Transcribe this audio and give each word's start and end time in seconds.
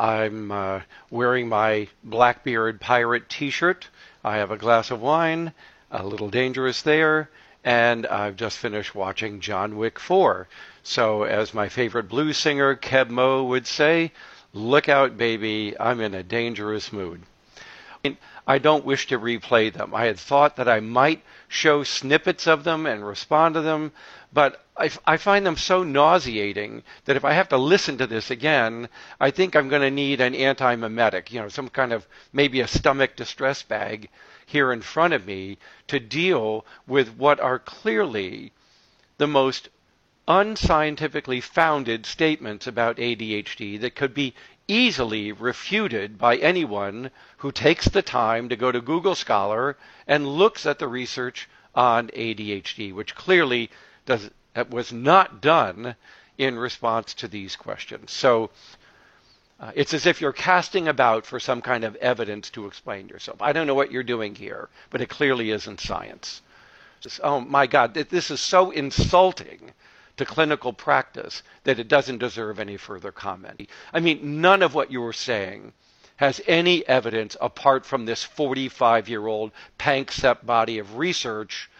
I'm 0.00 0.50
uh, 0.50 0.80
wearing 1.10 1.50
my 1.50 1.86
Blackbeard 2.02 2.80
Pirate 2.80 3.28
t 3.28 3.50
shirt. 3.50 3.86
I 4.24 4.38
have 4.38 4.50
a 4.50 4.56
glass 4.56 4.90
of 4.90 5.02
wine, 5.02 5.52
a 5.90 6.06
little 6.06 6.30
dangerous 6.30 6.80
there, 6.80 7.28
and 7.62 8.06
I've 8.06 8.36
just 8.36 8.56
finished 8.56 8.94
watching 8.94 9.40
John 9.40 9.76
Wick 9.76 9.98
4. 9.98 10.48
So, 10.82 11.24
as 11.24 11.52
my 11.52 11.68
favorite 11.68 12.08
blues 12.08 12.38
singer, 12.38 12.74
Keb 12.76 13.10
Mo, 13.10 13.44
would 13.44 13.66
say, 13.66 14.12
look 14.54 14.88
out, 14.88 15.18
baby, 15.18 15.78
I'm 15.78 16.00
in 16.00 16.14
a 16.14 16.22
dangerous 16.22 16.94
mood. 16.94 17.20
I 18.46 18.58
don't 18.58 18.84
wish 18.84 19.06
to 19.08 19.18
replay 19.18 19.72
them. 19.72 19.94
I 19.94 20.06
had 20.06 20.18
thought 20.18 20.56
that 20.56 20.68
I 20.68 20.80
might 20.80 21.22
show 21.48 21.82
snippets 21.84 22.46
of 22.46 22.64
them 22.64 22.86
and 22.86 23.06
respond 23.06 23.54
to 23.54 23.60
them, 23.60 23.92
but 24.32 24.64
I, 24.76 24.90
I 25.06 25.18
find 25.18 25.44
them 25.44 25.56
so 25.56 25.82
nauseating 25.82 26.82
that 27.04 27.16
if 27.16 27.24
I 27.24 27.32
have 27.32 27.48
to 27.50 27.58
listen 27.58 27.98
to 27.98 28.06
this 28.06 28.30
again, 28.30 28.88
I 29.20 29.30
think 29.30 29.54
I'm 29.54 29.68
going 29.68 29.82
to 29.82 29.90
need 29.90 30.20
an 30.20 30.34
antiemetic, 30.34 31.30
you 31.30 31.40
know, 31.40 31.48
some 31.48 31.68
kind 31.68 31.92
of 31.92 32.06
maybe 32.32 32.60
a 32.60 32.66
stomach 32.66 33.16
distress 33.16 33.62
bag 33.62 34.08
here 34.46 34.72
in 34.72 34.80
front 34.80 35.14
of 35.14 35.26
me 35.26 35.58
to 35.88 36.00
deal 36.00 36.64
with 36.86 37.16
what 37.16 37.38
are 37.38 37.58
clearly 37.58 38.52
the 39.18 39.26
most 39.26 39.68
unscientifically 40.26 41.40
founded 41.40 42.06
statements 42.06 42.66
about 42.66 42.96
ADHD 42.96 43.80
that 43.80 43.94
could 43.94 44.14
be 44.14 44.34
easily 44.70 45.32
refuted 45.32 46.16
by 46.16 46.36
anyone 46.36 47.10
who 47.38 47.50
takes 47.50 47.86
the 47.86 48.02
time 48.02 48.48
to 48.48 48.56
go 48.56 48.70
to 48.70 48.80
Google 48.80 49.14
Scholar 49.14 49.76
and 50.06 50.26
looks 50.26 50.64
at 50.64 50.78
the 50.78 50.88
research 50.88 51.48
on 51.74 52.08
ADHD, 52.08 52.94
which 52.94 53.14
clearly 53.14 53.70
does, 54.06 54.30
was 54.70 54.92
not 54.92 55.40
done 55.40 55.96
in 56.38 56.58
response 56.58 57.14
to 57.14 57.28
these 57.28 57.56
questions. 57.56 58.12
So 58.12 58.50
uh, 59.58 59.72
it's 59.74 59.92
as 59.92 60.06
if 60.06 60.20
you're 60.20 60.32
casting 60.32 60.88
about 60.88 61.26
for 61.26 61.40
some 61.40 61.60
kind 61.60 61.84
of 61.84 61.96
evidence 61.96 62.48
to 62.50 62.66
explain 62.66 63.08
yourself. 63.08 63.42
I 63.42 63.52
don't 63.52 63.66
know 63.66 63.74
what 63.74 63.92
you're 63.92 64.02
doing 64.02 64.34
here, 64.34 64.68
but 64.90 65.00
it 65.00 65.08
clearly 65.08 65.50
isn't 65.50 65.80
science. 65.80 66.42
Just, 67.00 67.20
oh 67.22 67.40
my 67.40 67.66
God, 67.66 67.94
this 67.94 68.30
is 68.30 68.40
so 68.40 68.70
insulting 68.70 69.72
to 70.20 70.26
clinical 70.26 70.74
practice 70.74 71.42
that 71.64 71.78
it 71.78 71.88
doesn't 71.88 72.18
deserve 72.18 72.60
any 72.60 72.76
further 72.76 73.10
comment. 73.10 73.68
I 73.90 74.00
mean, 74.00 74.42
none 74.42 74.62
of 74.62 74.74
what 74.74 74.92
you 74.92 75.00
were 75.00 75.14
saying 75.14 75.72
has 76.16 76.42
any 76.46 76.86
evidence 76.86 77.38
apart 77.40 77.86
from 77.86 78.04
this 78.04 78.22
45 78.22 79.08
year 79.08 79.26
old 79.26 79.50
Panksepp 79.78 80.44
body 80.44 80.78
of 80.78 80.98
research 80.98 81.70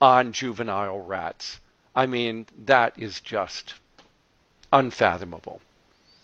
on 0.00 0.32
juvenile 0.32 1.00
rats. 1.00 1.58
I 1.92 2.06
mean, 2.06 2.46
that 2.66 2.96
is 2.96 3.20
just 3.20 3.74
unfathomable. 4.72 5.60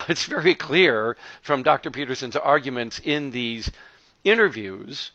It's 0.08 0.26
very 0.26 0.54
clear 0.54 1.16
from 1.42 1.64
Dr. 1.64 1.90
Peterson's 1.90 2.36
arguments 2.36 3.00
in 3.02 3.32
these 3.32 3.70
interviews 4.22 5.10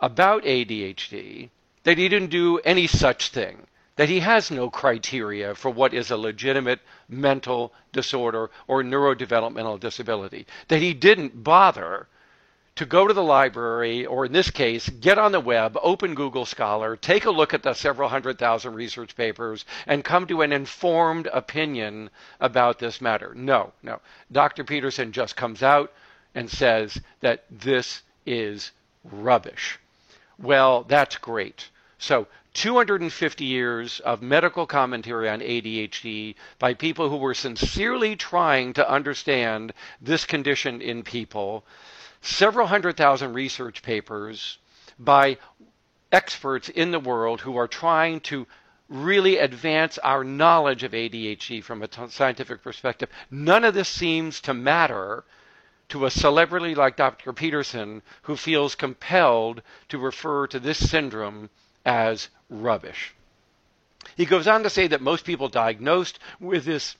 about 0.00 0.44
ADHD 0.44 1.50
that 1.82 1.98
he 1.98 2.08
didn't 2.08 2.30
do 2.30 2.58
any 2.58 2.86
such 2.86 3.30
thing 3.30 3.66
that 3.96 4.08
he 4.08 4.20
has 4.20 4.50
no 4.50 4.70
criteria 4.70 5.54
for 5.54 5.70
what 5.70 5.92
is 5.94 6.10
a 6.10 6.16
legitimate 6.16 6.80
mental 7.08 7.72
disorder 7.92 8.50
or 8.66 8.82
neurodevelopmental 8.82 9.78
disability, 9.78 10.46
that 10.68 10.80
he 10.80 10.94
didn't 10.94 11.44
bother 11.44 12.06
to 12.74 12.86
go 12.86 13.06
to 13.06 13.12
the 13.12 13.22
library, 13.22 14.06
or 14.06 14.24
in 14.24 14.32
this 14.32 14.50
case, 14.50 14.88
get 14.88 15.18
on 15.18 15.32
the 15.32 15.40
web, 15.40 15.76
open 15.82 16.14
Google 16.14 16.46
Scholar, 16.46 16.96
take 16.96 17.26
a 17.26 17.30
look 17.30 17.52
at 17.52 17.62
the 17.62 17.74
several 17.74 18.08
hundred 18.08 18.38
thousand 18.38 18.74
research 18.74 19.14
papers, 19.14 19.66
and 19.86 20.02
come 20.02 20.26
to 20.26 20.40
an 20.40 20.52
informed 20.52 21.26
opinion 21.26 22.08
about 22.40 22.78
this 22.78 23.00
matter. 23.00 23.34
No, 23.34 23.72
no. 23.82 24.00
Dr. 24.30 24.64
Peterson 24.64 25.12
just 25.12 25.36
comes 25.36 25.62
out 25.62 25.92
and 26.34 26.48
says 26.48 26.98
that 27.20 27.44
this 27.50 28.02
is 28.24 28.72
rubbish. 29.04 29.78
Well, 30.38 30.84
that's 30.84 31.18
great. 31.18 31.68
So 31.98 32.26
250 32.54 33.44
years 33.44 34.00
of 34.00 34.20
medical 34.20 34.66
commentary 34.66 35.28
on 35.28 35.40
ADHD 35.40 36.34
by 36.58 36.74
people 36.74 37.08
who 37.08 37.16
were 37.16 37.34
sincerely 37.34 38.14
trying 38.14 38.74
to 38.74 38.90
understand 38.90 39.72
this 40.00 40.26
condition 40.26 40.82
in 40.82 41.02
people, 41.02 41.64
several 42.20 42.66
hundred 42.66 42.96
thousand 42.96 43.32
research 43.32 43.82
papers 43.82 44.58
by 44.98 45.38
experts 46.12 46.68
in 46.68 46.90
the 46.90 47.00
world 47.00 47.40
who 47.40 47.56
are 47.56 47.68
trying 47.68 48.20
to 48.20 48.46
really 48.88 49.38
advance 49.38 49.96
our 49.98 50.22
knowledge 50.22 50.82
of 50.82 50.92
ADHD 50.92 51.64
from 51.64 51.82
a 51.82 51.88
t- 51.88 52.08
scientific 52.08 52.62
perspective. 52.62 53.08
None 53.30 53.64
of 53.64 53.72
this 53.72 53.88
seems 53.88 54.40
to 54.42 54.52
matter 54.52 55.24
to 55.88 56.04
a 56.04 56.10
celebrity 56.10 56.74
like 56.74 56.96
Dr. 56.96 57.32
Peterson 57.32 58.02
who 58.22 58.36
feels 58.36 58.74
compelled 58.74 59.62
to 59.88 59.98
refer 59.98 60.46
to 60.48 60.60
this 60.60 60.90
syndrome 60.90 61.48
as 61.84 62.28
rubbish. 62.48 63.14
He 64.16 64.26
goes 64.26 64.46
on 64.46 64.62
to 64.62 64.70
say 64.70 64.86
that 64.88 65.00
most 65.00 65.24
people 65.24 65.48
diagnosed 65.48 66.18
with 66.40 66.64
this 66.64 66.96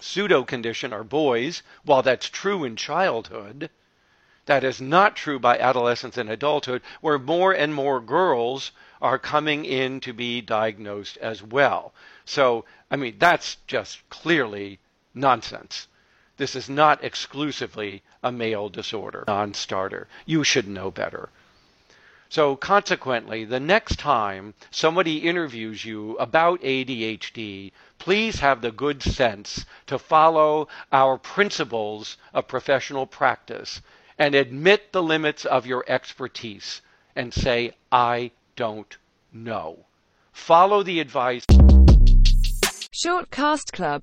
pseudo 0.00 0.42
condition 0.44 0.92
are 0.92 1.04
boys. 1.04 1.62
While 1.84 2.02
that's 2.02 2.28
true 2.28 2.64
in 2.64 2.76
childhood, 2.76 3.70
that 4.46 4.64
is 4.64 4.80
not 4.80 5.16
true 5.16 5.38
by 5.38 5.58
adolescence 5.58 6.16
and 6.16 6.28
adulthood, 6.28 6.82
where 7.00 7.18
more 7.18 7.52
and 7.52 7.74
more 7.74 8.00
girls 8.00 8.72
are 9.00 9.18
coming 9.18 9.64
in 9.64 10.00
to 10.00 10.12
be 10.12 10.40
diagnosed 10.40 11.16
as 11.18 11.42
well. 11.42 11.94
So, 12.24 12.64
I 12.90 12.96
mean, 12.96 13.16
that's 13.18 13.58
just 13.66 14.08
clearly 14.10 14.78
nonsense. 15.14 15.88
This 16.36 16.56
is 16.56 16.68
not 16.68 17.04
exclusively 17.04 18.02
a 18.22 18.32
male 18.32 18.68
disorder, 18.68 19.24
non 19.28 19.54
starter. 19.54 20.08
You 20.24 20.42
should 20.42 20.66
know 20.66 20.90
better. 20.90 21.28
So, 22.30 22.54
consequently, 22.54 23.44
the 23.44 23.58
next 23.58 23.98
time 23.98 24.54
somebody 24.70 25.28
interviews 25.28 25.84
you 25.84 26.16
about 26.18 26.62
ADHD, 26.62 27.72
please 27.98 28.38
have 28.38 28.60
the 28.60 28.70
good 28.70 29.02
sense 29.02 29.66
to 29.88 29.98
follow 29.98 30.68
our 30.92 31.18
principles 31.18 32.16
of 32.32 32.46
professional 32.46 33.04
practice 33.04 33.82
and 34.16 34.36
admit 34.36 34.92
the 34.92 35.02
limits 35.02 35.44
of 35.44 35.66
your 35.66 35.84
expertise 35.88 36.82
and 37.16 37.34
say, 37.34 37.72
I 37.90 38.30
don't 38.54 38.96
know. 39.32 39.86
Follow 40.32 40.84
the 40.84 41.00
advice. 41.00 41.44
Shortcast 42.92 43.72
Club 43.72 43.98